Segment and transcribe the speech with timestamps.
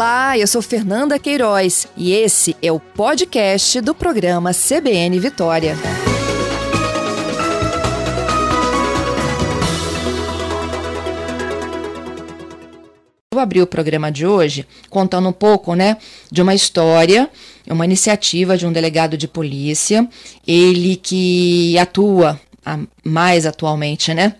[0.00, 5.76] Olá, eu sou Fernanda Queiroz e esse é o podcast do programa CBN Vitória.
[13.30, 15.98] Eu abri o programa de hoje contando um pouco, né,
[16.32, 17.28] de uma história,
[17.68, 20.08] uma iniciativa de um delegado de polícia,
[20.46, 22.40] ele que atua
[23.04, 24.36] mais atualmente, né,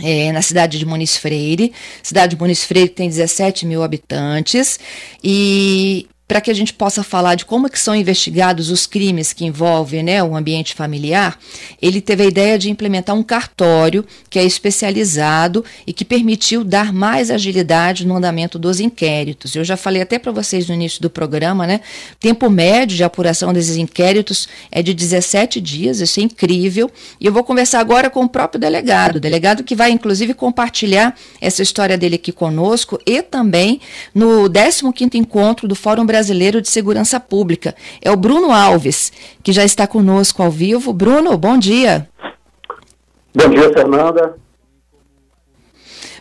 [0.00, 1.72] é, na cidade de Muniz Freire.
[2.02, 4.78] Cidade de Muniz Freire tem 17 mil habitantes
[5.22, 9.34] e para que a gente possa falar de como é que são investigados os crimes
[9.34, 11.38] que envolvem né, o ambiente familiar,
[11.80, 16.90] ele teve a ideia de implementar um cartório que é especializado e que permitiu dar
[16.90, 19.54] mais agilidade no andamento dos inquéritos.
[19.54, 21.82] Eu já falei até para vocês no início do programa, né?
[22.18, 26.90] Tempo médio de apuração desses inquéritos é de 17 dias, isso é incrível.
[27.20, 31.14] E eu vou conversar agora com o próprio delegado, o delegado que vai inclusive compartilhar
[31.42, 33.82] essa história dele aqui conosco e também
[34.14, 37.74] no 15º encontro do Fórum Brasileiro Brasileiro de Segurança Pública.
[38.00, 40.92] É o Bruno Alves, que já está conosco ao vivo.
[40.92, 42.08] Bruno, bom dia.
[43.34, 44.36] Bom dia, Fernanda.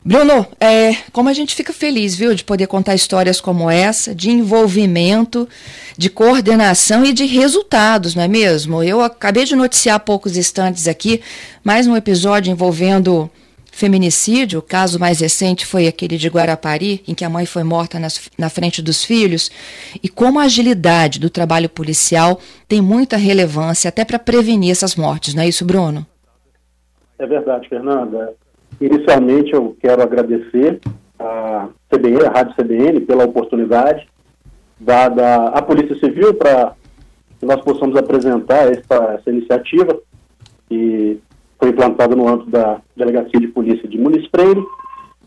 [0.03, 4.31] Bruno, é, como a gente fica feliz, viu, de poder contar histórias como essa, de
[4.31, 5.47] envolvimento,
[5.95, 8.81] de coordenação e de resultados, não é mesmo?
[8.81, 11.21] Eu acabei de noticiar há poucos instantes aqui
[11.63, 13.29] mais um episódio envolvendo
[13.71, 17.97] feminicídio, o caso mais recente foi aquele de Guarapari, em que a mãe foi morta
[17.97, 19.49] nas, na frente dos filhos,
[20.03, 25.33] e como a agilidade do trabalho policial tem muita relevância até para prevenir essas mortes,
[25.33, 26.05] não é isso, Bruno?
[27.17, 28.33] É verdade, Fernanda.
[28.79, 30.79] Inicialmente eu quero agradecer
[31.17, 34.07] a CBN, a Rádio CBN, pela oportunidade
[34.79, 36.73] dada à Polícia Civil para
[37.39, 39.99] que nós possamos apresentar essa, essa iniciativa
[40.69, 41.17] e
[41.61, 44.27] foi implantada no âmbito da Delegacia de Polícia de Muniz.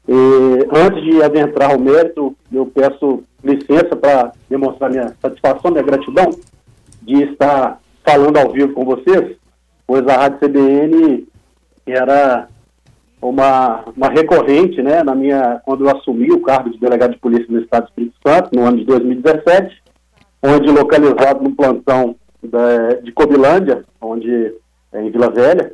[0.08, 0.12] E,
[0.77, 6.28] antes de adentrar ao mérito, eu peço licença para demonstrar minha satisfação, minha gratidão
[7.02, 9.36] de estar falando ao vivo com vocês,
[9.86, 11.28] pois a Rádio CBN
[11.86, 12.48] era
[13.23, 17.46] uma, uma recorrente, né, na minha, quando eu assumi o cargo de delegado de polícia
[17.48, 19.83] no Estado do Espírito Santo, no ano de 2017,
[20.42, 24.55] onde localizado no plantão da, de Cobilândia, onde
[24.92, 25.73] é, em Vila Velha,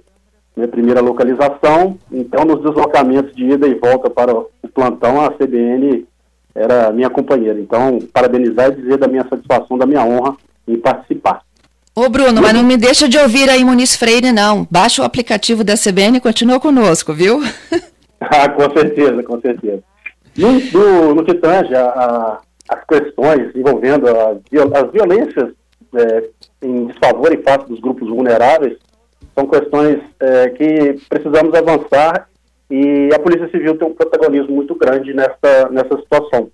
[0.57, 1.99] minha primeira localização.
[2.11, 6.07] Então, nos deslocamentos de ida e volta para o plantão, a CBN
[6.55, 7.59] era minha companheira.
[7.59, 11.43] Então, parabenizar e dizer da minha satisfação, da minha honra em participar.
[11.95, 14.67] Ô Bruno, mas não me deixa de ouvir aí Muniz Freire, não.
[14.71, 17.41] Baixa o aplicativo da CBN e continua conosco, viu?
[18.21, 19.83] ah, com certeza, com certeza.
[20.37, 25.51] No, no, no que tange a, a, as questões envolvendo a, as violências
[25.95, 26.25] é,
[26.63, 28.79] em desfavor e face dos grupos vulneráveis,
[29.35, 32.29] são questões é, que precisamos avançar
[32.71, 36.51] e a Polícia Civil tem um protagonismo muito grande nessa, nessa situação.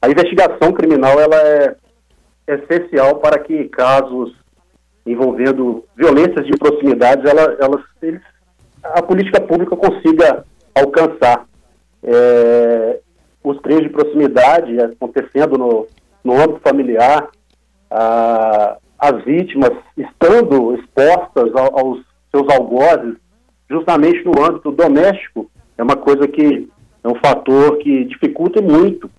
[0.00, 1.76] A investigação criminal ela é
[2.46, 4.34] essencial para que casos
[5.06, 8.20] envolvendo violências de proximidade, ela, ela, eles,
[8.82, 11.46] a política pública consiga alcançar.
[12.02, 13.00] É,
[13.42, 15.86] os crimes de proximidade acontecendo no,
[16.22, 17.28] no âmbito familiar,
[17.90, 22.00] a, as vítimas estando expostas aos
[22.30, 23.16] seus algozes,
[23.68, 26.68] justamente no âmbito doméstico, é uma coisa que
[27.02, 29.10] é um fator que dificulta muito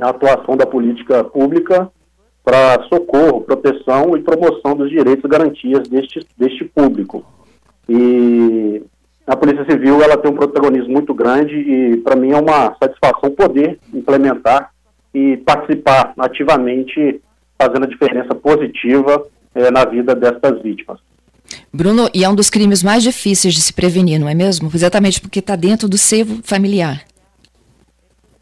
[0.00, 1.90] a atuação da política pública
[2.44, 7.24] para socorro, proteção e promoção dos direitos e garantias deste, deste público.
[7.88, 8.82] E
[9.26, 13.30] a Polícia Civil ela tem um protagonismo muito grande e para mim é uma satisfação
[13.30, 14.70] poder implementar
[15.14, 17.22] e participar ativamente,
[17.58, 20.98] fazendo a diferença positiva eh, na vida destas vítimas.
[21.72, 24.70] Bruno, e é um dos crimes mais difíceis de se prevenir, não é mesmo?
[24.72, 27.02] Exatamente porque está dentro do seio familiar.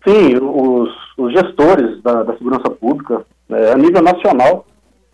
[0.07, 4.67] Sim, os, os gestores da, da, segurança pública, é, a nível nacional,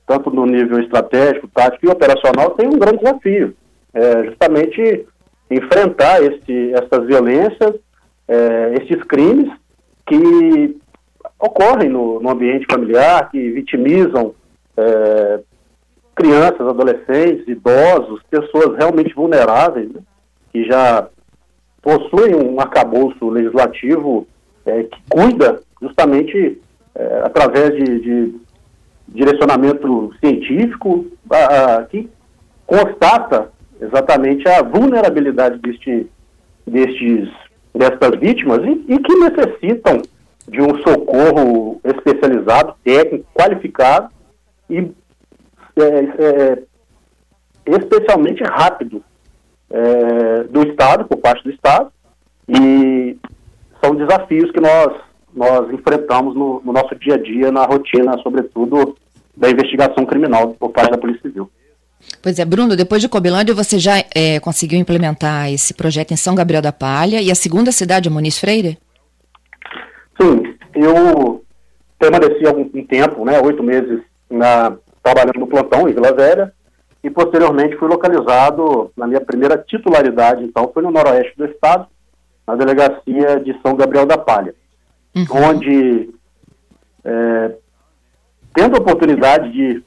[0.06, 3.54] tanto no nível estratégico, tático e operacional, tem um grande desafio.
[3.92, 5.06] É, justamente
[5.50, 7.74] enfrentar este, essas violências,
[8.26, 9.50] é, esses crimes
[10.06, 10.76] que
[11.38, 14.34] ocorrem no, no ambiente familiar, que vitimizam
[14.76, 15.40] é,
[16.18, 20.00] crianças, adolescentes, idosos, pessoas realmente vulneráveis, né,
[20.52, 21.08] que já
[21.80, 24.26] possuem um arcabouço legislativo
[24.66, 26.60] é, que cuida justamente
[26.94, 28.34] é, através de, de,
[29.08, 32.10] direcionamento científico, a, a, que
[32.66, 33.50] constata
[33.80, 36.06] exatamente a vulnerabilidade deste,
[36.66, 37.30] destes,
[37.74, 40.02] destas vítimas e, e que necessitam
[40.46, 44.10] de um socorro especializado, técnico, qualificado
[44.68, 44.90] e
[45.80, 46.62] é, é,
[47.66, 49.02] especialmente rápido
[49.70, 51.90] é, do Estado, por parte do Estado,
[52.48, 53.16] e
[53.82, 58.96] são desafios que nós nós enfrentamos no, no nosso dia a dia, na rotina, sobretudo,
[59.36, 61.48] da investigação criminal por parte da Polícia Civil.
[62.22, 66.34] Pois é, Bruno, depois de Cobilândia, você já é, conseguiu implementar esse projeto em São
[66.34, 68.78] Gabriel da Palha e a segunda cidade é Muniz Freire?
[70.20, 71.44] Sim, eu
[71.98, 74.00] permaneci algum tempo, né, oito meses,
[74.30, 74.76] na,
[75.08, 76.52] trabalhando no plantão em Vila Velha
[77.02, 81.86] e posteriormente fui localizado na minha primeira titularidade, então foi no noroeste do estado,
[82.46, 84.54] na delegacia de São Gabriel da Palha,
[85.14, 85.24] uhum.
[85.30, 86.10] onde,
[87.04, 87.52] é,
[88.54, 89.82] tendo a oportunidade de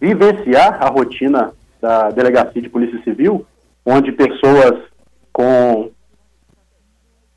[0.00, 3.46] vivenciar a rotina da delegacia de polícia civil,
[3.84, 4.80] onde pessoas
[5.32, 5.90] com,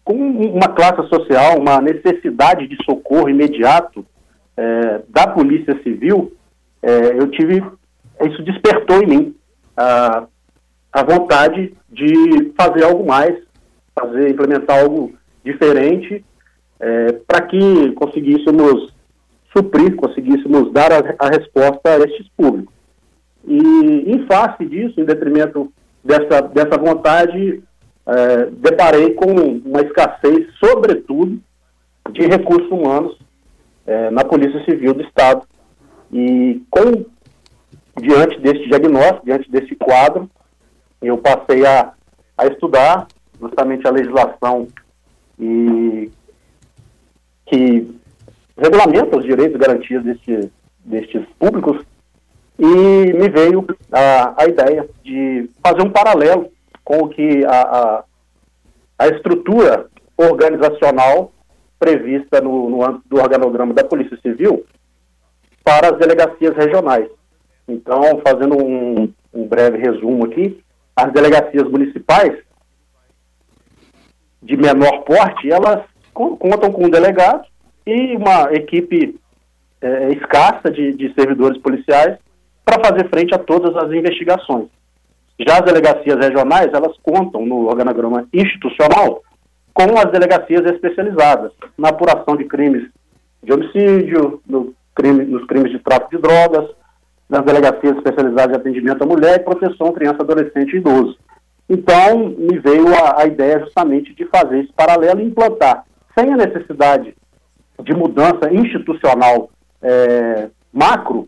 [0.04, 4.06] com uma classe social, uma necessidade de socorro imediato
[4.56, 6.32] é, da polícia civil,
[6.84, 7.64] é, eu tive,
[8.22, 9.36] isso despertou em mim
[9.76, 10.28] a,
[10.92, 13.36] a vontade de fazer algo mais,
[13.98, 15.14] fazer, implementar algo
[15.44, 16.24] diferente,
[16.80, 18.94] é, para que conseguíssemos
[19.56, 22.74] suprir, conseguíssemos dar a, a resposta a estes públicos.
[23.46, 25.72] E, em face disso, em detrimento
[26.04, 27.64] dessa, dessa vontade,
[28.06, 29.32] é, deparei com
[29.66, 31.40] uma escassez, sobretudo,
[32.12, 33.18] de recursos humanos
[33.86, 35.44] é, na Polícia Civil do Estado.
[36.14, 37.06] E com
[38.00, 40.30] diante deste diagnóstico, diante desse quadro,
[41.02, 41.92] eu passei a,
[42.38, 43.08] a estudar
[43.42, 44.68] justamente a legislação
[45.40, 46.12] e
[47.48, 48.00] que
[48.58, 50.52] regulamenta os direitos e garantias deste,
[50.86, 51.84] destes públicos.
[52.60, 56.52] E me veio a, a ideia de fazer um paralelo
[56.84, 58.04] com o que a, a,
[59.00, 61.32] a estrutura organizacional
[61.80, 64.64] prevista no, no âmbito do organograma da Polícia Civil
[65.64, 67.08] para as delegacias regionais.
[67.68, 70.62] Então, fazendo um, um breve resumo aqui,
[70.96, 72.38] as delegacias municipais
[74.42, 75.84] de menor porte, elas
[76.14, 77.46] contam com um delegado
[77.86, 79.20] e uma equipe
[79.82, 82.18] é, escassa de, de servidores policiais
[82.64, 84.68] para fazer frente a todas as investigações.
[85.40, 89.24] Já as delegacias regionais, elas contam no organograma institucional
[89.74, 92.88] com as delegacias especializadas na apuração de crimes
[93.42, 96.70] de homicídio, no crime, nos crimes de tráfico de drogas,
[97.30, 101.18] nas delegacias especializadas de atendimento à mulher e proteção criança, adolescente e idoso.
[101.70, 105.86] Então, me veio a, a ideia justamente de fazer esse paralelo e implantar,
[106.18, 107.16] sem a necessidade
[107.82, 109.50] de mudança institucional
[109.82, 111.28] é, macro,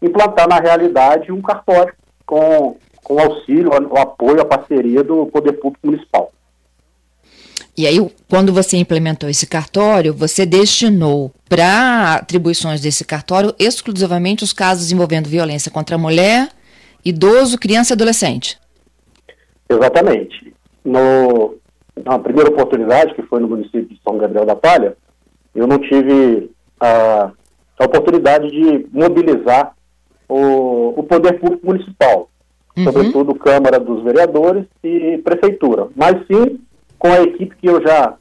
[0.00, 5.86] implantar na realidade um cartório com, com auxílio, o apoio, a parceria do Poder Público
[5.86, 6.30] Municipal.
[7.76, 14.52] E aí, quando você implementou esse cartório, você destinou para atribuições desse cartório exclusivamente os
[14.52, 16.48] casos envolvendo violência contra a mulher,
[17.04, 18.58] idoso, criança e adolescente.
[19.68, 20.52] Exatamente.
[20.84, 21.54] No,
[22.04, 24.96] na primeira oportunidade, que foi no município de São Gabriel da Palha,
[25.54, 26.50] eu não tive
[26.80, 27.30] a,
[27.78, 29.74] a oportunidade de mobilizar
[30.28, 32.28] o, o poder público municipal,
[32.76, 32.84] uhum.
[32.84, 36.60] sobretudo Câmara dos Vereadores e Prefeitura, mas sim
[37.00, 38.14] com a equipe que eu já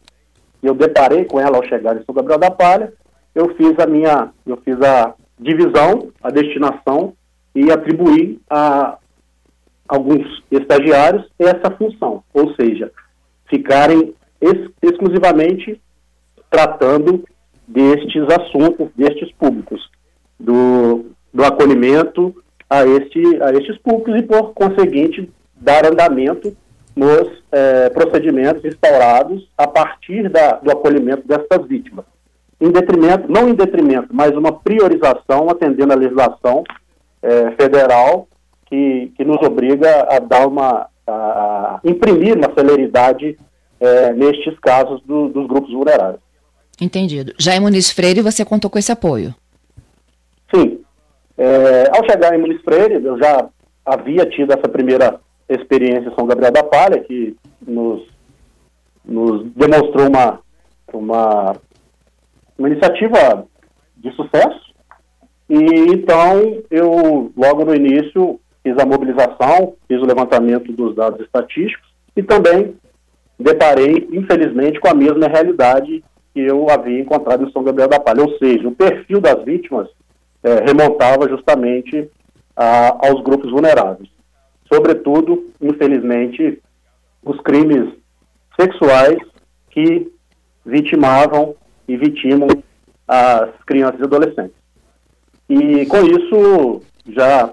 [0.64, 2.92] eu deparei com ela ao chegar em São Gabriel da Palha,
[3.36, 7.14] eu fiz a minha, eu fiz a divisão, a destinação
[7.56, 8.98] e atribuí a
[9.88, 12.92] alguns estagiários essa função, ou seja,
[13.50, 15.82] ficarem ex exclusivamente
[16.50, 17.24] tratando
[17.68, 19.90] destes assuntos, destes públicos,
[20.40, 22.36] do, do acolhimento
[22.70, 26.56] a, este, a estes públicos e, por conseguinte, dar andamento
[27.00, 32.04] nos eh, procedimentos instaurados a partir da, do acolhimento dessas vítimas.
[32.60, 36.62] Em detrimento, não em detrimento, mas uma priorização atendendo a legislação
[37.24, 38.28] eh, federal
[38.66, 43.38] que, que nos obriga a dar uma, a, a imprimir uma celeridade
[43.80, 46.20] eh, nestes casos do, dos grupos vulneráveis.
[46.82, 47.34] Entendido.
[47.40, 49.34] Já em Muniz Freire você contou com esse apoio?
[50.54, 50.82] Sim.
[51.38, 53.48] É, ao chegar em Muniz Freire, eu já
[53.86, 58.08] havia tido essa primeira experiência São Gabriel da Palha, que nos,
[59.04, 60.40] nos demonstrou uma,
[60.94, 61.56] uma,
[62.58, 63.46] uma iniciativa
[63.98, 64.70] de sucesso.
[65.50, 65.56] E
[65.92, 72.22] então eu, logo no início, fiz a mobilização, fiz o levantamento dos dados estatísticos e
[72.22, 72.76] também
[73.40, 76.04] deparei, infelizmente, com a mesma realidade
[76.34, 78.24] que eu havia encontrado em São Gabriel da Palha.
[78.24, 79.88] Ou seja, o perfil das vítimas
[80.44, 82.10] é, remontava justamente
[82.56, 84.10] a, aos grupos vulneráveis.
[84.72, 86.62] Sobretudo, infelizmente,
[87.24, 87.94] os crimes
[88.60, 89.18] sexuais
[89.70, 90.12] que
[90.66, 91.56] vitimavam
[91.88, 92.48] e vitimam
[93.08, 94.56] as crianças e adolescentes.
[95.50, 97.52] E com isso, já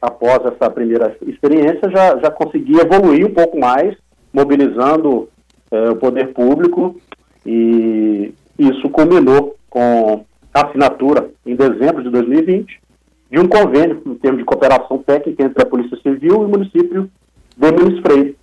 [0.00, 3.96] após essa primeira experiência, já, já consegui evoluir um pouco mais,
[4.32, 5.28] mobilizando
[5.70, 7.00] é, o poder público
[7.46, 12.80] e isso culminou com a assinatura, em dezembro de 2020,
[13.30, 17.10] de um convênio em termos de cooperação técnica entre a Polícia Civil e o município
[17.56, 18.36] de Muniz Freire,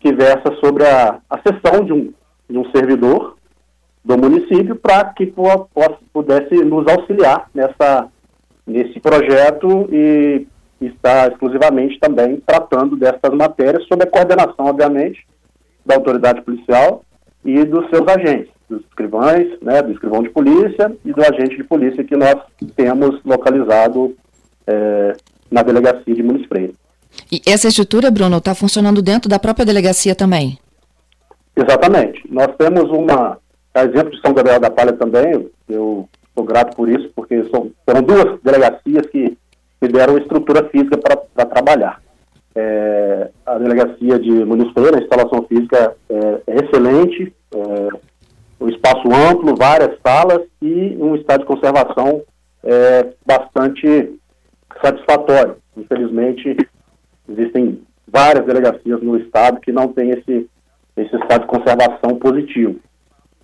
[0.00, 2.12] que versa sobre a, a cessão de um,
[2.48, 3.36] de um servidor
[4.04, 5.32] do município para que
[6.12, 8.08] pudesse nos auxiliar nessa,
[8.66, 10.46] nesse projeto e
[10.80, 15.26] está exclusivamente também tratando dessas matérias sob a coordenação, obviamente,
[15.84, 17.04] da autoridade policial
[17.44, 21.64] e dos seus agentes, dos escrivães, né, do escrivão de polícia e do agente de
[21.64, 22.36] polícia que nós
[22.76, 24.14] temos localizado
[24.68, 25.16] é,
[25.50, 26.74] na delegacia de Muniz Freire.
[27.32, 30.58] E essa estrutura, Bruno, está funcionando dentro da própria delegacia também?
[31.56, 32.22] Exatamente.
[32.30, 33.38] Nós temos uma,
[33.74, 37.70] a exemplo de São Gabriel da Palha também, eu sou grato por isso, porque são,
[37.84, 39.36] foram duas delegacias que
[39.80, 42.00] me deram estrutura física para trabalhar.
[42.54, 47.88] É, a delegacia de Municipal, a instalação física é, é excelente, é,
[48.60, 52.22] um espaço amplo, várias salas e um estado de conservação
[52.64, 54.17] é, bastante
[54.82, 55.56] satisfatório.
[55.76, 56.56] Infelizmente,
[57.28, 60.48] existem várias delegacias no estado que não têm esse,
[60.96, 62.76] esse estado de conservação positivo.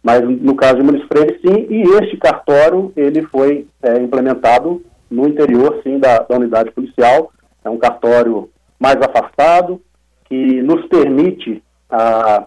[0.02, 5.26] Mas no caso de Muniz Freire, sim, e este cartório, ele foi é, implementado no
[5.26, 7.32] interior, sim, da, da unidade policial.
[7.64, 9.80] É um cartório mais afastado,
[10.24, 12.46] que nos permite a,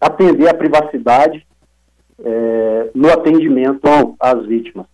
[0.00, 1.46] atender a privacidade
[2.24, 4.86] é, no atendimento às vítimas.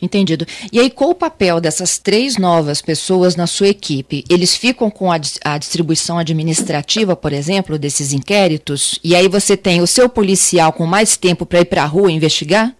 [0.00, 0.44] Entendido.
[0.72, 4.24] E aí, qual o papel dessas três novas pessoas na sua equipe?
[4.28, 9.00] Eles ficam com a, a, distribuição administrativa, por exemplo, desses inquéritos?
[9.02, 12.12] E aí você tem o seu policial com mais tempo para ir para a rua
[12.12, 12.74] investigar?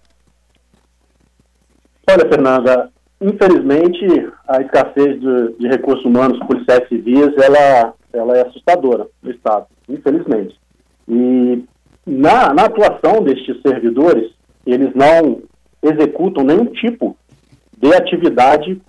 [2.09, 2.89] Olha, Fernanda,
[3.21, 9.65] infelizmente a escassez de, de recursos humanos policiais civis, ela, ela é assustadora no Estado,
[9.89, 10.55] infelizmente.
[11.07, 11.63] E
[12.05, 14.31] na, na atuação destes servidores,
[14.65, 15.41] eles não
[15.81, 17.17] executam nenhum tipo
[17.77, 18.81] de atividade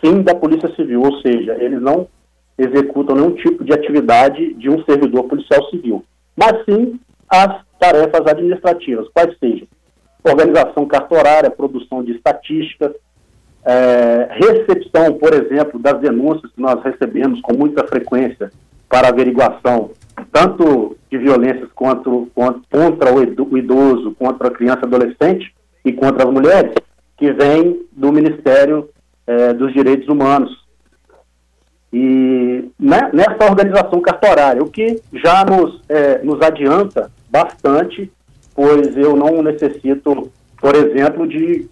[0.00, 2.08] fim da Polícia Civil, ou seja, eles não
[2.56, 6.04] executam nenhum tipo de atividade de um servidor policial civil,
[6.36, 9.66] mas sim as tarefas administrativas, quais sejam
[10.22, 12.92] organização cartorária, produção de estatísticas,
[13.64, 18.50] é, recepção, por exemplo, das denúncias que nós recebemos com muita frequência
[18.88, 19.90] para averiguação,
[20.32, 22.10] tanto de violências contra,
[22.70, 25.54] contra o idoso, contra a criança e adolescente,
[25.84, 26.72] e contra as mulheres,
[27.16, 28.88] que vem do Ministério
[29.26, 30.50] é, dos Direitos Humanos.
[31.92, 38.10] E né, nessa organização cartorária, o que já nos, é, nos adianta bastante,
[38.54, 41.68] pois eu não necessito, por exemplo, de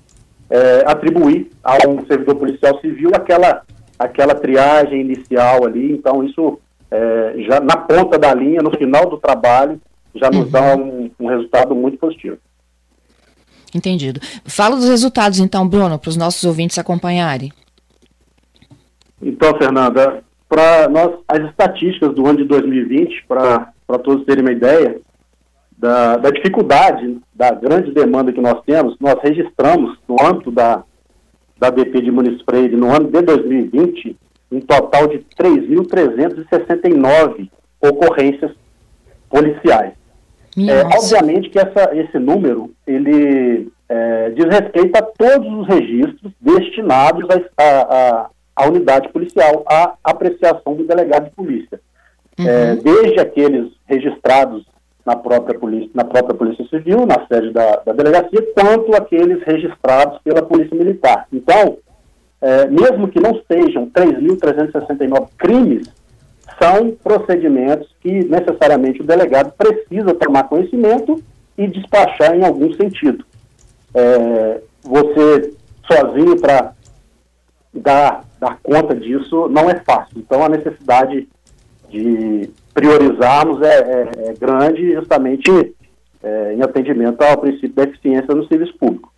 [0.51, 3.63] é, atribuir a um servidor policial civil aquela,
[3.99, 6.59] aquela triagem inicial ali, então isso
[7.47, 9.79] já na ponta da linha, no final do trabalho,
[10.15, 12.39] já nos dá um, um resultado muito positivo.
[13.75, 14.21] Entendido.
[14.45, 17.53] Fala dos resultados, então, Bruno, para os nossos ouvintes acompanharem.
[19.21, 23.71] Então, Fernanda, para nós, as estatísticas do ano de 2020, para
[24.03, 24.99] todos terem uma ideia
[25.77, 30.83] da, da, dificuldade, da grande demanda que nós temos, nós registramos no âmbito da,
[31.59, 34.17] da BP de Muniz Freire, no ano de 2020,
[34.51, 38.53] um total de 3.369 ocorrências
[39.29, 39.98] policiais.
[40.67, 47.25] É, obviamente que essa, esse número ele é, diz respeito a todos os registros destinados
[48.57, 51.81] à unidade policial, à apreciação do delegado de polícia.
[52.39, 52.49] É, uhum.
[52.49, 54.65] É, desde aqueles registrados
[55.05, 60.19] na própria polícia, na própria polícia civil, na sede da, da delegacia, quanto aqueles registrados
[60.23, 61.27] pela polícia militar.
[61.33, 61.79] Então,
[62.41, 65.89] é, mesmo que não sejam 3.369 crimes,
[66.61, 71.23] são procedimentos que necessariamente o delegado precisa tomar conhecimento
[71.57, 73.25] e despachar em algum sentido.
[73.95, 75.55] É, você
[75.91, 76.73] sozinho para
[77.73, 80.19] dar, dar conta disso não é fácil.
[80.19, 81.29] Então a necessidade
[81.89, 85.51] de priorizarmos é, é, é grande justamente
[86.23, 89.13] é, em atendimento ao princípio da eficiência no serviço público.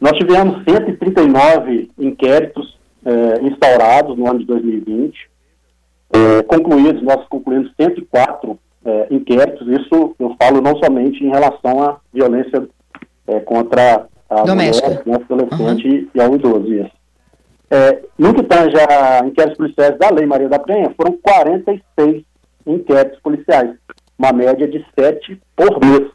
[0.00, 5.30] Nós tivemos 139 inquéritos é, instaurados no ano de 2020,
[6.12, 11.98] é, concluídos, nós concluímos 104 é, inquéritos, isso eu falo não somente em relação à
[12.12, 12.68] violência
[13.26, 14.88] é, contra a Doméstica.
[14.88, 16.08] mulher, contra o adolescente uhum.
[16.14, 16.74] e ao idoso.
[16.74, 17.00] Isso.
[17.70, 22.24] É, no que tange a inquéritos policiais da Lei Maria da Penha, foram 46
[22.66, 23.76] inquéritos policiais,
[24.18, 26.10] uma média de 7 por mês.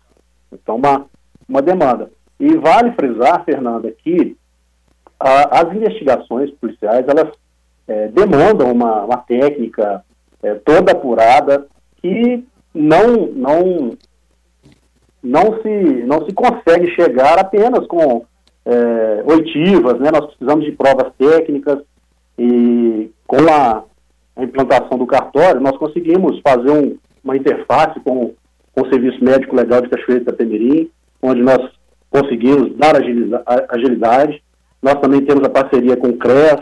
[0.52, 1.06] Então, uma,
[1.48, 2.10] uma demanda.
[2.40, 4.36] E vale frisar, Fernanda, que
[5.20, 7.32] a, as investigações policiais, elas
[7.88, 10.04] é, demandam uma, uma técnica
[10.44, 11.68] é, toda apurada
[12.02, 13.98] que não, não,
[15.24, 18.26] não se, não se consegue chegar apenas com
[18.66, 20.10] é, oitivas, né?
[20.12, 21.80] nós precisamos de provas técnicas
[22.38, 23.84] e com a,
[24.38, 28.34] implantação do cartório nós conseguimos fazer um, uma interface com,
[28.74, 31.72] com o Serviço Médico Legal de Cachoeira de Itapemirim, onde nós
[32.10, 32.96] conseguimos dar
[33.70, 34.44] agilidade.
[34.82, 36.62] Nós também temos a parceria com o CRES,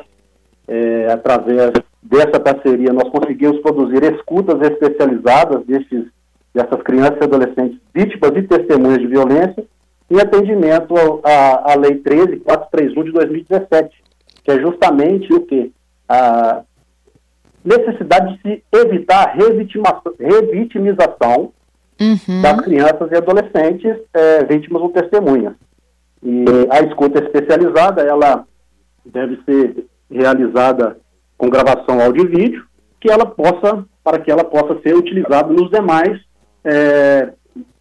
[0.67, 6.05] é, através dessa parceria nós conseguimos produzir escutas especializadas desses,
[6.53, 9.65] dessas crianças e adolescentes vítimas e testemunhas de violência
[10.10, 10.93] em atendimento
[11.24, 14.03] à, Lei 13431 de 2017,
[14.43, 15.72] que é justamente o que?
[16.08, 16.62] A
[17.63, 21.53] necessidade de se evitar a revitimização
[22.00, 22.41] uhum.
[22.41, 25.53] das crianças e adolescentes é, vítimas ou testemunhas.
[26.22, 28.46] E a escuta especializada, ela
[29.05, 30.98] deve ser realizada
[31.38, 32.65] com gravação áudio e vídeo,
[33.00, 36.22] que ela possa, para que ela possa ser utilizada nos demais
[36.63, 37.33] é,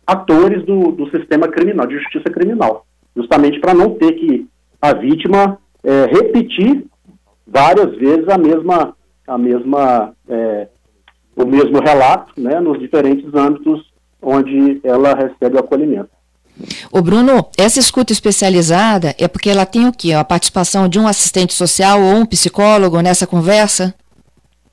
[0.06, 2.84] atores do, do sistema criminal, de justiça criminal,
[3.16, 4.48] justamente para não ter que
[4.80, 6.84] a vítima é, repetir
[7.46, 10.68] várias vezes a mesma, a mesma, é,
[11.36, 16.10] o mesmo relato, né, nos diferentes âmbitos onde ela recebe o acolhimento.
[16.92, 20.12] O Bruno, essa escuta especializada é porque ela tem o quê?
[20.12, 23.94] A participação de um assistente social ou um psicólogo nessa conversa?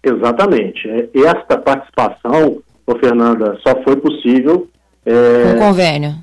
[0.03, 0.88] Exatamente.
[0.88, 4.67] É, esta participação, ô Fernanda, só foi possível
[5.05, 6.15] é, com convênio.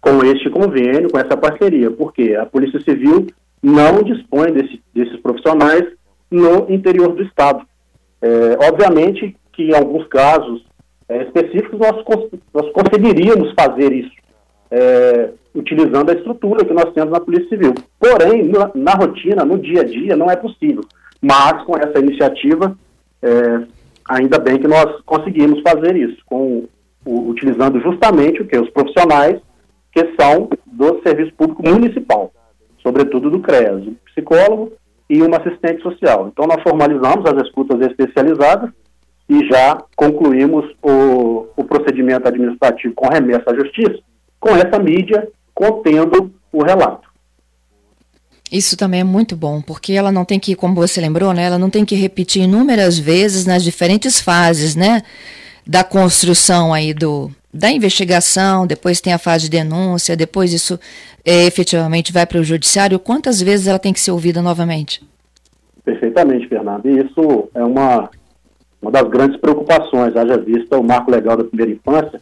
[0.00, 3.26] Com este convênio, com essa parceria, porque a Polícia Civil
[3.62, 5.84] não dispõe desse, desses profissionais
[6.30, 7.64] no interior do Estado.
[8.20, 10.64] É, obviamente que em alguns casos
[11.08, 12.04] é, específicos nós,
[12.54, 14.10] nós conseguiríamos fazer isso,
[14.72, 17.74] é, utilizando a estrutura que nós temos na Polícia Civil.
[18.00, 20.82] Porém, na, na, rotina, no dia a dia, não é possível.
[21.20, 22.76] Mas com essa iniciativa,
[23.20, 23.62] é,
[24.08, 26.66] ainda bem que nós conseguimos fazer isso, com,
[27.04, 28.56] o, utilizando justamente o que?
[28.56, 29.38] Os profissionais
[29.92, 32.32] que são do Serviço Público Municipal,
[32.82, 34.72] sobretudo do CREAS, um psicólogo
[35.08, 36.28] e uma assistente social.
[36.32, 38.70] Então, nós formalizamos as escutas especializadas
[39.28, 44.02] e já concluímos o, o procedimento administrativo com remessa à justiça,
[44.42, 47.08] com essa mídia contendo o relato.
[48.50, 51.58] Isso também é muito bom, porque ela não tem que, como você lembrou, né, ela
[51.58, 55.02] não tem que repetir inúmeras vezes nas diferentes fases, né,
[55.64, 60.80] da construção aí do da investigação, depois tem a fase de denúncia, depois isso
[61.22, 62.98] é, efetivamente vai para o judiciário.
[62.98, 65.02] Quantas vezes ela tem que ser ouvida novamente?
[65.84, 66.86] Perfeitamente, Fernando.
[66.86, 68.08] E isso é uma
[68.80, 72.20] uma das grandes preocupações, haja vista o marco legal da primeira infância,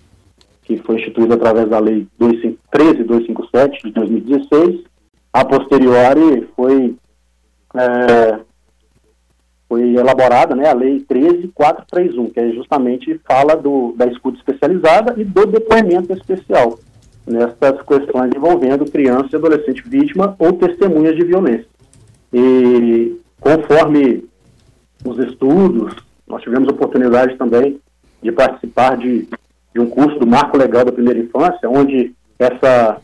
[0.77, 4.85] que foi instituído através da Lei 13257 de 2016.
[5.33, 6.95] A posteriori foi,
[7.75, 8.39] é,
[9.69, 15.25] foi elaborada né, a Lei 13431, que é justamente fala do, da escuta especializada e
[15.25, 16.79] do depoimento especial
[17.27, 21.67] nessas questões envolvendo criança e adolescente vítima ou testemunhas de violência.
[22.33, 24.25] E conforme
[25.05, 25.97] os estudos,
[26.29, 27.81] nós tivemos oportunidade também
[28.23, 29.29] de participar de
[29.75, 33.01] de um curso do Marco Legal da Primeira Infância, onde essa,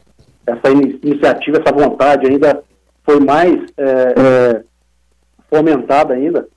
[0.46, 2.62] essa iniciativa, essa vontade ainda
[3.04, 4.62] foi mais é, é,
[5.48, 6.48] fomentada ainda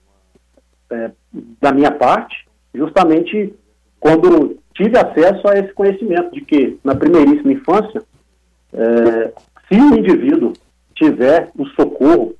[0.89, 1.11] é,
[1.61, 3.53] da minha parte, justamente
[3.99, 8.01] quando tive acesso a esse conhecimento de que na primeiríssima infância,
[8.73, 9.31] é,
[9.67, 10.53] se o indivíduo
[10.95, 12.33] tiver o socorro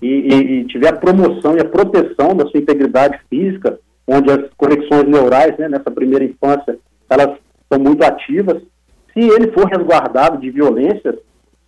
[0.00, 4.50] e, e, e, tiver a promoção e a proteção da sua integridade física, onde as
[4.56, 6.76] conexões neurais, né, nessa primeira infância,
[7.12, 7.38] elas
[7.70, 8.62] são muito ativas.
[9.12, 11.16] Se ele for resguardado de violências,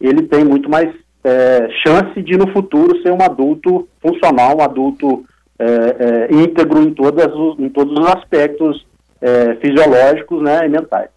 [0.00, 5.24] ele tem muito mais é, chance de no futuro ser um adulto funcional, um adulto
[5.58, 8.86] é, é, íntegro em, todas os, em todos os aspectos
[9.20, 11.08] é, fisiológicos né, e mentais.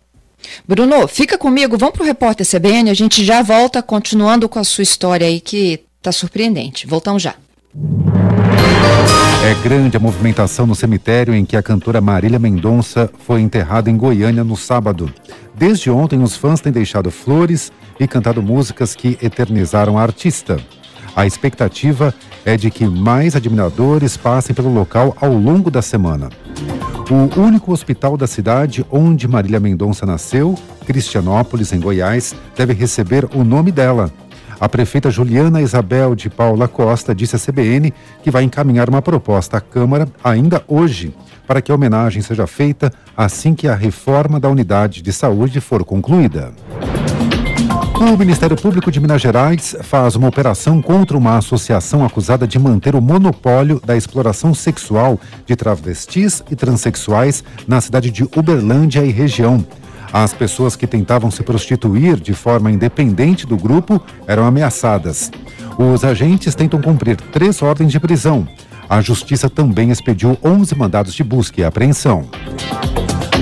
[0.68, 4.64] Bruno, fica comigo, vamos para o repórter CBN, a gente já volta continuando com a
[4.64, 6.86] sua história aí que está surpreendente.
[6.86, 7.36] Voltamos já.
[9.48, 13.96] É grande a movimentação no cemitério em que a cantora Marília Mendonça foi enterrada em
[13.96, 15.10] Goiânia no sábado.
[15.56, 20.58] Desde ontem, os fãs têm deixado flores e cantado músicas que eternizaram a artista.
[21.16, 26.28] A expectativa é de que mais admiradores passem pelo local ao longo da semana.
[27.10, 30.56] O único hospital da cidade onde Marília Mendonça nasceu,
[30.86, 34.12] Cristianópolis, em Goiás, deve receber o nome dela.
[34.60, 37.94] A prefeita Juliana Isabel de Paula Costa disse à CBN
[38.24, 41.14] que vai encaminhar uma proposta à Câmara ainda hoje
[41.46, 45.86] para que a homenagem seja feita assim que a reforma da unidade de saúde for
[45.86, 46.52] concluída.
[48.00, 52.96] O Ministério Público de Minas Gerais faz uma operação contra uma associação acusada de manter
[52.96, 59.66] o monopólio da exploração sexual de travestis e transexuais na cidade de Uberlândia e região.
[60.12, 65.32] As pessoas que tentavam se prostituir de forma independente do grupo eram ameaçadas.
[65.78, 68.48] Os agentes tentam cumprir três ordens de prisão.
[68.90, 72.26] A justiça também expediu 11 mandados de busca e apreensão.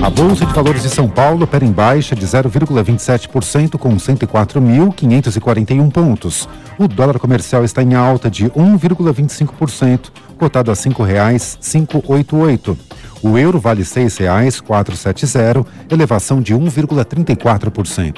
[0.01, 6.49] A Bolsa de Valores de São Paulo opera em baixa de 0,27% com 104.541 pontos.
[6.77, 12.77] O dólar comercial está em alta de 1,25%, cotado a R$ 5,588.
[13.27, 18.17] O euro vale R$ 6,470, elevação de 1,34%.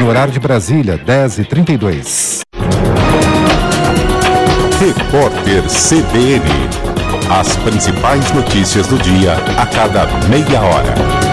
[0.00, 2.40] No horário de Brasília, 10h32.
[4.80, 6.42] Repórter CBN.
[7.30, 11.25] As principais notícias do dia a cada meia hora.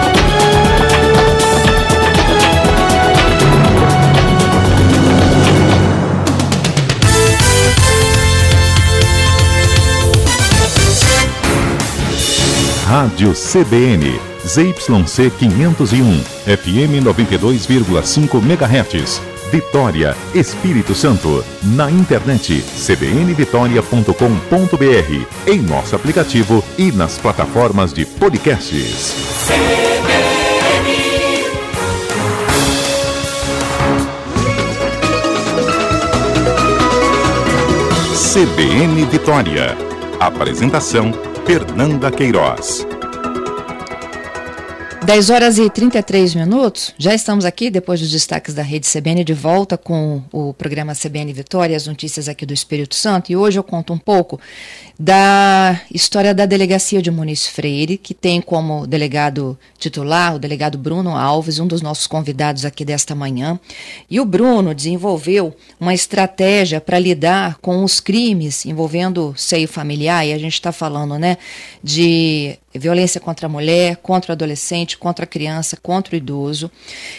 [12.84, 19.22] Rádio CBN, ZYC 501, FM 92,5 MHz.
[19.50, 21.42] Vitória, Espírito Santo.
[21.62, 29.14] Na internet cbnvitoria.com.br, em nosso aplicativo e nas plataformas de podcasts.
[38.34, 39.74] CBN Vitória.
[40.20, 42.93] Apresentação Fernanda Queiroz.
[45.04, 46.94] 10 horas e 33 minutos.
[46.96, 51.30] Já estamos aqui, depois dos destaques da Rede CBN, de volta com o programa CBN
[51.30, 53.30] Vitória, as notícias aqui do Espírito Santo.
[53.30, 54.40] E hoje eu conto um pouco
[54.98, 61.14] da história da delegacia de Muniz Freire, que tem como delegado titular o delegado Bruno
[61.14, 63.60] Alves, um dos nossos convidados aqui desta manhã.
[64.08, 70.32] E o Bruno desenvolveu uma estratégia para lidar com os crimes envolvendo seio familiar, e
[70.32, 71.36] a gente está falando né,
[71.82, 76.70] de violência contra a mulher, contra o adolescente, contra a criança, contra o idoso,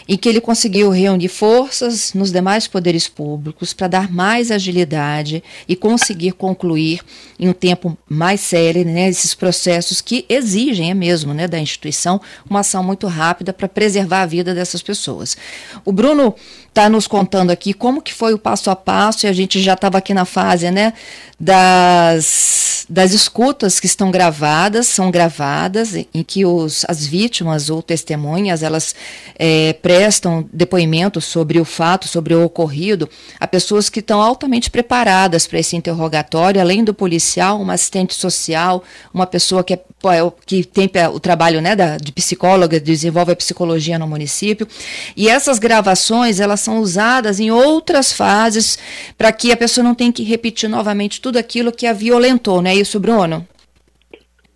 [0.08, 5.76] em que ele conseguiu reunir forças nos demais poderes públicos para dar mais agilidade e
[5.76, 7.02] conseguir concluir
[7.40, 12.20] em um tempo mais sério né, esses processos que exigem, é mesmo, né, da instituição,
[12.50, 15.38] uma ação muito rápida para preservar a vida dessas pessoas.
[15.84, 16.36] O Bruno
[16.76, 19.76] está nos contando aqui como que foi o passo a passo, e a gente já
[19.76, 20.92] estava aqui na fase né,
[21.40, 28.62] das, das escutas que estão gravadas, são gravadas, em que os, as vítimas ou testemunhas,
[28.62, 28.94] elas
[29.40, 33.10] é, prestam depoimento sobre o fato, sobre o ocorrido,
[33.40, 38.84] a pessoas que estão altamente preparadas para esse interrogatório, além do policial, uma assistente social,
[39.14, 43.36] uma pessoa que, é, é que tem o trabalho né, da, de psicóloga, desenvolve a
[43.36, 44.68] psicologia no município,
[45.16, 48.78] e essas gravações, elas são usadas em outras fases
[49.18, 52.70] para que a pessoa não tenha que repetir novamente tudo aquilo que a violentou, não
[52.70, 53.46] é isso, Bruno?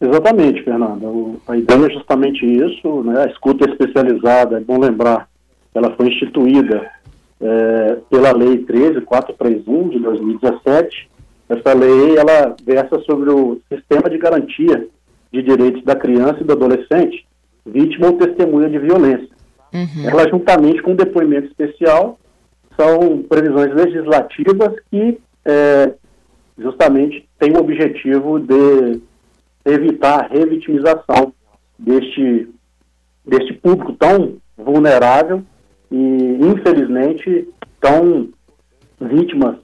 [0.02, 1.06] Exatamente, Fernanda.
[1.08, 3.24] O, a ideia é justamente isso, né?
[3.24, 5.28] A escuta especializada, é bom lembrar,
[5.74, 6.89] ela foi instituída
[7.41, 11.10] é, pela Lei 13431 de 2017.
[11.50, 14.88] Essa lei, ela versa sobre o sistema de garantia
[15.32, 17.26] de direitos da criança e do adolescente,
[17.65, 19.30] vítima ou testemunha de violência.
[19.73, 20.10] Uhum.
[20.10, 22.17] Ela, juntamente com o depoimento especial,
[22.79, 25.93] são previsões legislativas que é,
[26.58, 29.01] justamente têm o objetivo de
[29.65, 31.34] evitar a revitimização
[31.77, 32.49] deste,
[33.25, 35.43] deste público tão vulnerável
[35.91, 37.47] e, infelizmente,
[37.79, 38.29] tão
[38.99, 39.58] vítimas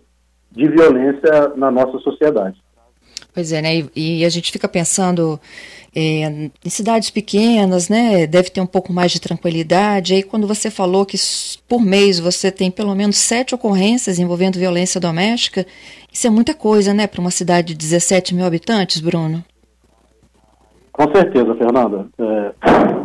[0.51, 2.61] de violência na nossa sociedade.
[3.36, 3.84] Pois é, né?
[3.93, 5.38] E, e a gente fica pensando
[5.93, 8.26] é, em cidades pequenas, né?
[8.26, 10.13] Deve ter um pouco mais de tranquilidade.
[10.13, 11.17] Aí quando você falou que
[11.67, 15.67] por mês você tem pelo menos sete ocorrências envolvendo violência doméstica,
[16.10, 17.08] isso é muita coisa, né?
[17.08, 19.43] Para uma cidade de 17 mil habitantes, Bruno.
[20.93, 22.08] Com certeza, Fernanda.
[22.17, 22.54] É,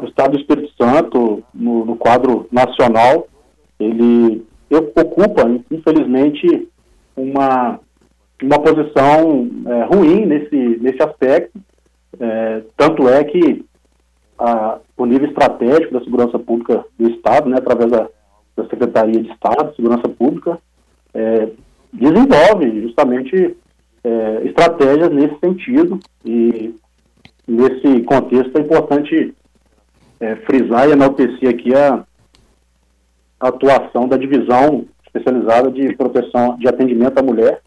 [0.01, 3.27] o Estado do Espírito Santo, no, no quadro nacional,
[3.81, 6.69] ele ocupa, infelizmente,
[7.17, 7.81] uma
[8.43, 11.59] uma posição é, ruim nesse, nesse aspecto.
[12.19, 13.65] É, tanto é que
[14.39, 18.09] a, o nível estratégico da segurança pública do Estado, né, através da,
[18.57, 20.59] da Secretaria de Estado de Segurança Pública,
[21.15, 21.49] é,
[21.93, 23.57] desenvolve justamente
[24.05, 26.75] é, estratégias nesse sentido e
[27.47, 29.35] nesse contexto é importante
[30.21, 32.05] é, frisar e enaltecer aqui a,
[33.41, 37.61] a atuação da divisão especializada de proteção de atendimento à mulher,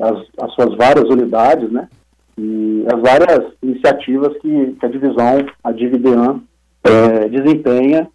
[0.00, 1.88] as, as suas várias unidades, né?
[2.38, 6.42] E as várias iniciativas que, que a divisão, a Dividean,
[6.84, 8.08] é, desempenha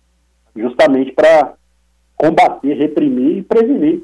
[0.55, 1.53] justamente para
[2.15, 4.03] combater, reprimir e prevenir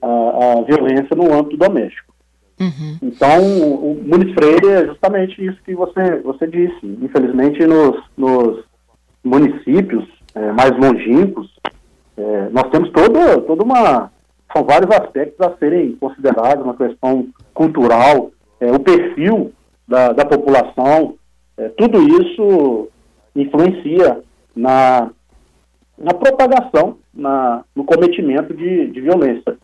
[0.00, 2.14] a, a, violência no âmbito doméstico.
[2.60, 2.98] Uhum.
[3.02, 6.86] Então, o Muniz Freire é justamente isso que você, você disse.
[7.02, 8.64] Infelizmente, nos, nos
[9.22, 11.50] municípios é, mais longínquos,
[12.16, 14.10] é, nós temos todo, toda uma.
[14.52, 18.30] São vários aspectos a serem considerados, uma questão cultural,
[18.60, 19.52] é, o perfil
[19.86, 21.14] da, da população,
[21.56, 22.88] é, tudo isso
[23.34, 24.20] influencia
[24.54, 25.10] na,
[25.98, 29.56] na propagação, na, no cometimento de, de violência.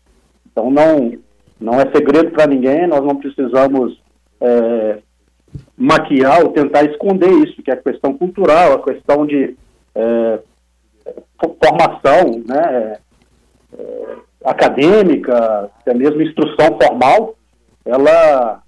[0.51, 1.17] Então, não,
[1.59, 3.99] não é segredo para ninguém, nós não precisamos
[4.39, 4.99] é,
[5.77, 9.55] maquiar ou tentar esconder isso, que é a questão cultural, a questão de
[9.95, 10.39] é,
[11.63, 12.97] formação né,
[13.77, 17.35] é, acadêmica, até mesmo instrução formal,
[17.85, 18.61] ela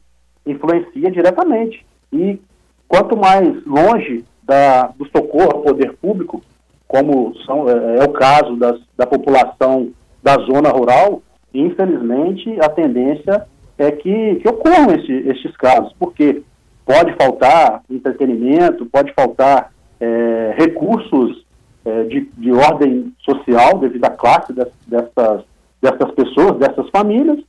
[0.45, 1.85] influencia diretamente.
[2.11, 2.39] E
[2.87, 6.41] quanto mais longe da, do socorro ao poder público,
[6.87, 11.21] como são, é, é o caso das, da população da zona rural,
[11.53, 13.45] infelizmente a tendência
[13.77, 16.41] é que, que ocorram esse, esses casos, porque
[16.85, 21.43] pode faltar entretenimento, pode faltar é, recursos
[21.83, 25.43] é, de, de ordem social devido à classe des, dessas,
[25.81, 27.39] dessas pessoas, dessas famílias,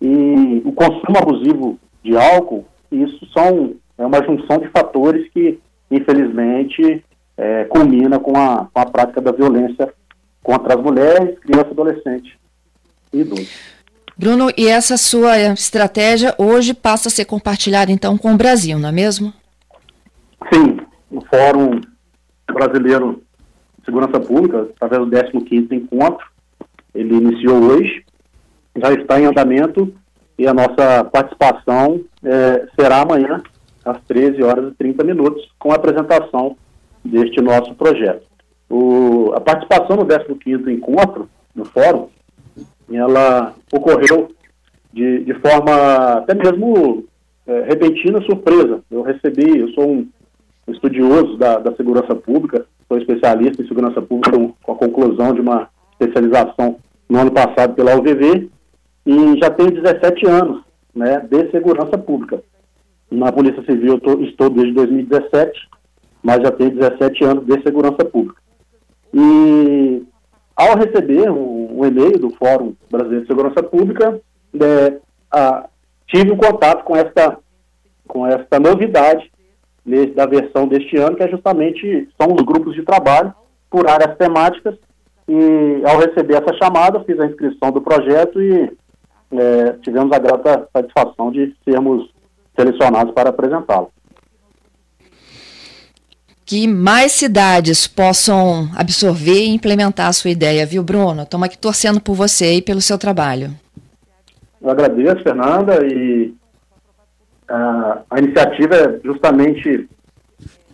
[0.00, 5.58] e o consumo abusivo de álcool, isso são é uma junção de fatores que,
[5.90, 7.04] infelizmente,
[7.36, 9.92] é, culmina com a, com a prática da violência
[10.42, 12.32] contra as mulheres, crianças, adolescentes
[13.12, 13.74] e idosos.
[14.16, 18.88] Bruno, e essa sua estratégia hoje passa a ser compartilhada então com o Brasil, não
[18.88, 19.32] é mesmo?
[20.52, 20.78] Sim,
[21.10, 21.80] o Fórum
[22.52, 23.22] Brasileiro
[23.78, 26.26] de Segurança Pública, através do 15º encontro,
[26.94, 28.04] ele iniciou hoje,
[28.76, 29.92] já está em andamento
[30.38, 33.42] e a nossa participação é, será amanhã,
[33.84, 36.56] às 13 horas e 30 minutos, com a apresentação
[37.04, 38.26] deste nosso projeto.
[38.68, 42.08] O, a participação no 15º encontro, no fórum,
[42.90, 44.28] ela ocorreu
[44.92, 47.04] de, de forma até mesmo
[47.46, 48.80] é, repentina, surpresa.
[48.90, 50.08] Eu recebi, eu sou um
[50.68, 55.68] estudioso da, da segurança pública, sou especialista em segurança pública com a conclusão de uma
[56.04, 56.76] especialização
[57.08, 58.48] no ano passado pela UVV
[59.06, 60.62] e já tenho 17 anos
[60.94, 62.42] né, de segurança pública.
[63.10, 65.68] Na Polícia Civil eu tô, estou desde 2017,
[66.22, 68.40] mas já tenho 17 anos de segurança pública.
[69.12, 70.02] E
[70.56, 74.20] ao receber um, um e-mail do Fórum Brasileiro de Segurança Pública,
[74.60, 74.98] é,
[75.30, 75.68] a,
[76.06, 77.38] tive um contato com esta,
[78.06, 79.30] com esta novidade
[80.14, 83.34] da versão deste ano, que é justamente são os grupos de trabalho
[83.68, 84.76] por áreas temáticas.
[85.28, 88.72] E ao receber essa chamada, fiz a inscrição do projeto e
[89.32, 92.10] é, tivemos a grata satisfação de sermos
[92.56, 93.90] selecionados para apresentá-lo
[96.46, 101.22] que mais cidades possam absorver e implementar a sua ideia, viu, Bruno?
[101.22, 103.50] Estamos aqui torcendo por você e pelo seu trabalho.
[104.60, 106.34] Eu agradeço, Fernanda, e
[107.48, 109.88] a, a iniciativa é justamente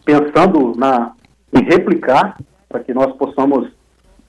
[0.04, 1.12] pensando na,
[1.52, 2.36] em replicar,
[2.68, 3.68] para que nós possamos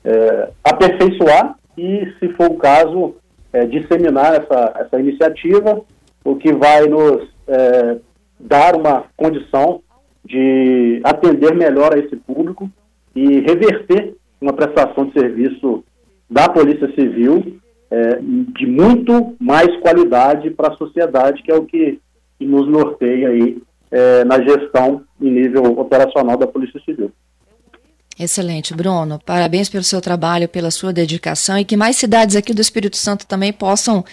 [0.03, 3.15] é, aperfeiçoar e, se for o caso,
[3.53, 5.81] é, disseminar essa, essa iniciativa,
[6.23, 7.97] o que vai nos é,
[8.39, 9.81] dar uma condição
[10.23, 12.69] de atender melhor a esse público
[13.15, 15.83] e reverter uma prestação de serviço
[16.29, 17.59] da Polícia Civil
[17.91, 21.99] é, de muito mais qualidade para a sociedade, que é o que,
[22.39, 23.61] que nos norteia aí
[23.91, 27.11] é, na gestão em nível operacional da Polícia Civil.
[28.23, 29.19] Excelente, Bruno.
[29.25, 33.25] Parabéns pelo seu trabalho, pela sua dedicação e que mais cidades aqui do Espírito Santo
[33.25, 34.05] também possam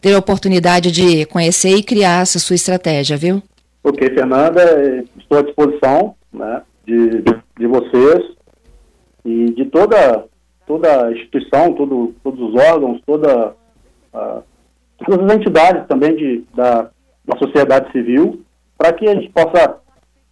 [0.00, 3.42] ter a oportunidade de conhecer e criar essa sua estratégia, viu?
[3.84, 7.22] Ok, Fernanda, estou à disposição né, de,
[7.58, 8.24] de vocês
[9.22, 10.24] e de toda,
[10.66, 13.54] toda a instituição, todo, todos os órgãos, toda,
[15.04, 16.88] todas as entidades também de, da,
[17.22, 18.42] da sociedade civil,
[18.78, 19.76] para que a gente possa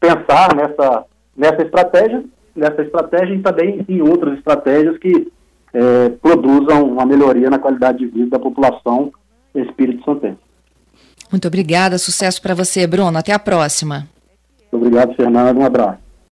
[0.00, 1.04] pensar nessa,
[1.37, 5.30] nessa estratégia, nessa estratégia e também em outras estratégias que
[5.72, 9.12] é, produzam uma melhoria na qualidade de vida da população
[9.54, 10.38] Espírito Santense.
[11.30, 13.16] Muito obrigada, sucesso para você, Bruno.
[13.16, 14.06] Até a próxima.
[14.72, 15.58] Obrigado, Fernando.
[15.58, 16.10] Um abraço.